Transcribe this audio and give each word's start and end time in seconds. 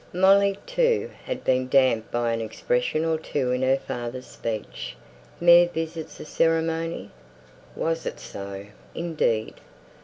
Molly, 0.13 0.57
too, 0.65 1.11
had 1.25 1.43
been 1.43 1.67
damped 1.69 2.09
by 2.09 2.33
an 2.33 2.41
expression 2.41 3.05
or 3.05 3.19
two 3.19 3.51
in 3.51 3.61
her 3.61 3.77
father's 3.77 4.25
speech. 4.25 4.95
"Mere 5.39 5.67
visits 5.69 6.19
of 6.19 6.25
ceremony!" 6.27 7.11
Was 7.75 8.07
it 8.07 8.19
so, 8.19 8.65
indeed? 8.95 9.57